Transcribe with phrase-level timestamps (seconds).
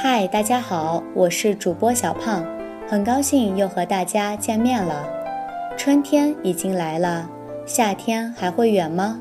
[0.00, 2.46] 嗨，大家好，我是主播小胖，
[2.86, 5.04] 很高兴又和大家见面了。
[5.76, 7.28] 春天已经来了，
[7.66, 9.20] 夏天还会远吗？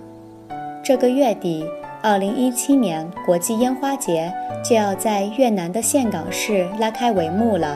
[0.83, 1.65] 这个月底，
[2.03, 4.31] 二零一七年国际烟花节
[4.63, 7.75] 就要在越南的岘港市拉开帷幕了。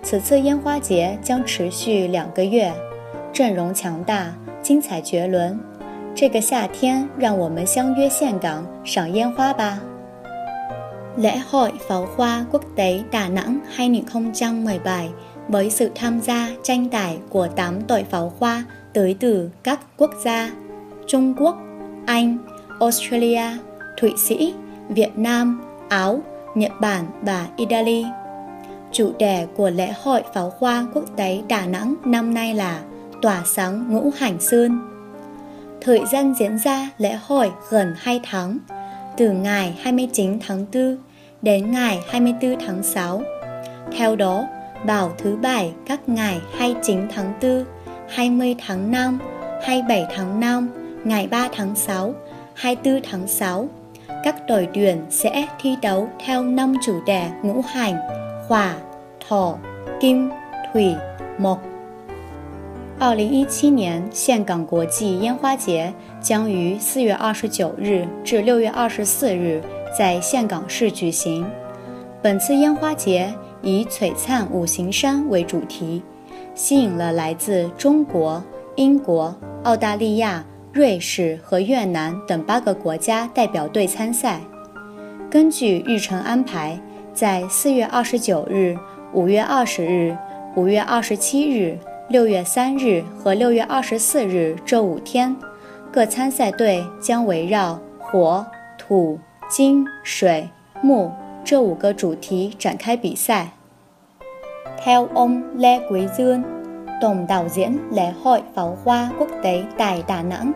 [0.00, 2.72] 此次烟花节将持续两个月，
[3.32, 5.58] 阵容强大，精彩绝伦。
[6.14, 9.80] 这个夏天，让我们相约岘港赏烟花吧。
[11.16, 15.08] Lễ hội Pháo hoa Quốc tế Đà Nẵng 2017
[15.48, 20.10] với sự tham gia tranh tài của 8 đội pháo hoa tới từ các quốc
[20.24, 20.50] gia
[21.06, 21.56] Trung Quốc,
[22.06, 22.38] Anh,
[22.80, 23.42] Australia,
[23.96, 24.54] Thụy Sĩ,
[24.88, 26.20] Việt Nam, Áo,
[26.54, 28.06] Nhật Bản và Italy.
[28.92, 32.80] Chủ đề của lễ hội pháo hoa quốc tế Đà Nẵng năm nay là
[33.22, 34.80] Tỏa sáng ngũ hành sơn.
[35.80, 38.58] Thời gian diễn ra lễ hội gần 2 tháng–
[39.20, 40.96] từ ngày 29 tháng 4
[41.42, 43.22] đến ngày 24 tháng 6.
[43.96, 44.44] Theo đó,
[44.86, 47.64] bảo thứ bảy các ngày 29 tháng 4,
[48.08, 49.18] 20 tháng 5,
[49.62, 50.68] 27 tháng 5,
[51.04, 52.14] ngày 3 tháng 6,
[52.54, 53.68] 24 tháng 6.
[54.24, 57.96] Các đội tuyển sẽ thi đấu theo 5 chủ đề ngũ hành,
[58.48, 58.74] hỏa,
[59.28, 59.54] thổ,
[60.00, 60.30] kim,
[60.72, 60.94] thủy,
[61.38, 61.58] mộc
[63.00, 69.58] 二零一七年岘港国际烟花节将于四月二十九日至六月二十四日
[69.98, 71.50] 在岘港市举行。
[72.20, 76.02] 本次烟花节以“璀璨五行山”为主题，
[76.54, 78.44] 吸引了来自中国、
[78.76, 79.34] 英国、
[79.64, 84.42] 澳大利亚、瑞士和越南等八个国家代表队参赛。
[85.30, 86.78] 根据日程安排，
[87.14, 88.76] 在四月二十九日、
[89.14, 90.14] 五月二十日、
[90.54, 91.78] 五月二十七日。
[92.10, 95.36] 六月三日和六月二十四日这五天，
[95.92, 98.44] 各参赛队将围绕火、
[98.76, 99.16] 土、
[99.48, 100.48] 金、水、
[100.82, 101.12] 木
[101.44, 103.50] 这五个主题展开比赛。
[104.82, 106.42] Theo ông Lê Quý Dương,
[107.00, 110.52] tổng đạo diễn lễ hội pháo hoa quốc tế tại Đà Nẵng,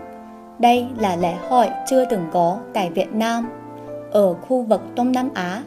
[0.59, 3.49] đây là lễ hội chưa từng có tại Việt Nam.
[4.13, 5.63] Ở khu vực Đông Nam Á,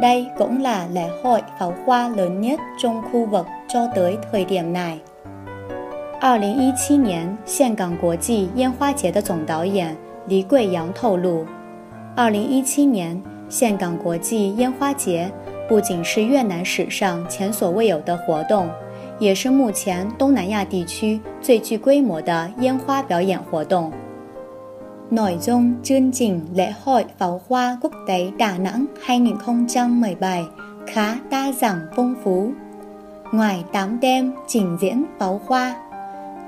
[0.00, 4.44] đây cũng là lễ hội pháo hoa lớn nhất trong khu vực cho tới thời
[4.44, 4.98] điểm này.
[6.18, 9.94] 二零一七年岘港国际烟花节的总导演
[10.26, 11.44] 黎桂阳透露，
[12.16, 15.30] 二零一七年岘港国际烟花节
[15.68, 18.70] 不仅是越南史上前所未有的活动，
[19.18, 23.92] 也是目前东南亚地区最具规模的烟花表演活动。
[25.10, 30.42] 内中尊敬烈开浮花谷地大能系年空中美败
[30.86, 32.50] 卡大上丰富，
[33.34, 35.76] 外胆丹尽展浮花。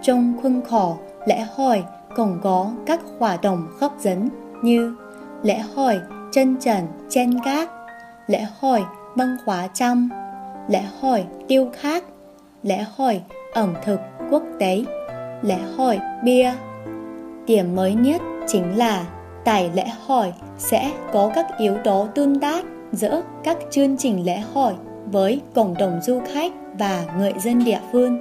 [0.03, 1.85] Trong khuôn khổ lễ hội
[2.17, 4.29] còn có các hoạt động hấp dẫn
[4.63, 4.97] như
[5.43, 6.01] lễ hội
[6.33, 7.69] chân trần trên cát,
[8.27, 8.85] lễ hội
[9.17, 10.09] băng khóa trăm,
[10.69, 12.05] lễ hội tiêu khát,
[12.63, 13.21] lễ hội
[13.55, 14.01] ẩm thực
[14.31, 14.85] quốc tế,
[15.43, 16.53] lễ hội bia.
[17.47, 19.05] Điểm mới nhất chính là
[19.45, 24.39] tại lễ hội sẽ có các yếu tố tương tác giữa các chương trình lễ
[24.55, 24.73] hội
[25.13, 28.21] với cộng đồng du khách và người dân địa phương.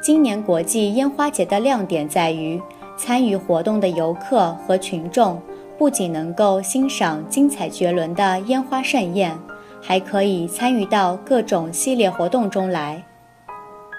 [0.00, 2.60] 今年国际烟花节的亮点在于，
[2.96, 5.40] 参与活动的游客和群众
[5.76, 9.36] 不仅能够欣赏精彩绝伦的烟花盛宴，
[9.82, 13.02] 还可以参与到各种系列活动中来。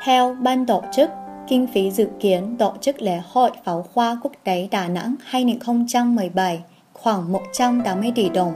[0.05, 3.51] Theo ban đầu, c h i n h phủ dự kiến tổ chức lễ hội
[3.65, 6.39] pháo hoa quốc tế Đà Nẵng hai n n m b
[6.93, 8.53] khoảng một ă m i tỷ đồng.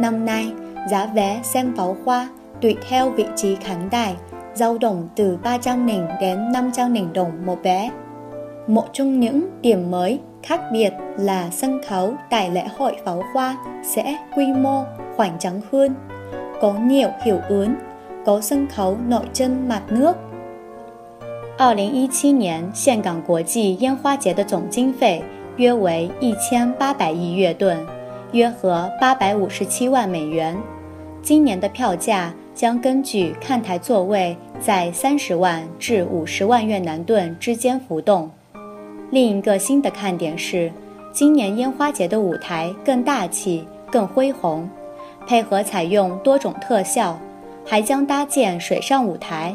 [0.00, 0.46] Năm nay,
[0.90, 2.28] giá vé xem pháo hoa
[2.60, 4.14] tùy theo vị trí khán đài.
[4.54, 7.90] dao động từ 300 nghìn đến 500 nghìn đồng một vé.
[8.66, 13.56] Một trong những điểm mới khác biệt là sân khấu tại lễ hội pháo hoa
[13.82, 14.84] sẽ quy mô
[15.16, 15.94] khoảng trắng hơn,
[16.60, 17.74] có nhiều hiệu ứng,
[18.26, 20.16] có sân khấu nội chân mặt nước.
[21.58, 25.22] 二零一七年岘港国际烟花节的总经费
[25.56, 27.78] 约为一千八百亿越盾，
[28.32, 30.56] 约合八百五十七万美元。
[31.22, 38.30] 今年的票价将根据看台座位在三十万至五十万越南盾之间浮动。
[39.10, 40.70] 另一个新的看点是，
[41.12, 44.68] 今年烟花节的舞台更大气、更恢宏，
[45.26, 47.18] 配合采用多种特效，
[47.64, 49.54] 还将搭建水上舞台。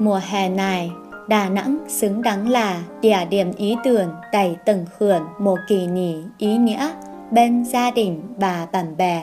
[0.00, 0.90] Mùa hè này,
[1.28, 6.30] Đà Nẵng xứng đáng là địa điểm ý tưởng đầy tưng khởi một kỷ niệm
[6.38, 6.90] ý nghĩa
[7.30, 9.20] bên gia đình và bạn bè.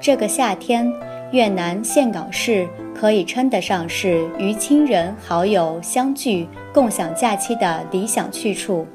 [0.00, 1.05] 这个夏天。
[1.32, 8.86] 越南岘港市可以称得上是与亲人好友相聚、共享假期的理想去处。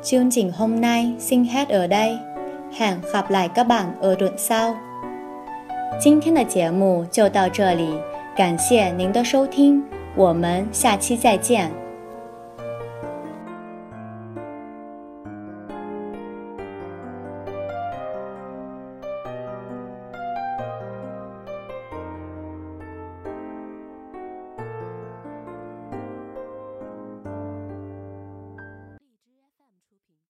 [0.00, 0.30] 今
[6.20, 8.00] 天的节目就到这里，
[8.36, 9.82] 感谢您的收听，
[10.14, 11.89] 我们下期再见。